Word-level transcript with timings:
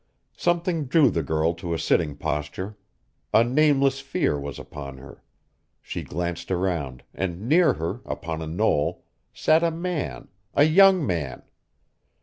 Something 0.35 0.85
drew 0.85 1.11
the 1.11 1.21
girl 1.21 1.53
to 1.53 1.75
a 1.75 1.77
sitting 1.77 2.15
posture; 2.15 2.75
a 3.35 3.43
nameless 3.43 3.99
fear 3.99 4.39
was 4.39 4.57
upon 4.57 4.97
her. 4.97 5.21
She 5.79 6.01
glanced 6.01 6.49
around, 6.49 7.03
and 7.13 7.47
near 7.47 7.73
her, 7.73 8.01
upon 8.03 8.41
a 8.41 8.47
knoll, 8.47 9.03
sat 9.31 9.61
a 9.63 9.69
man, 9.69 10.29
a 10.55 10.63
young 10.63 11.05
man! 11.05 11.43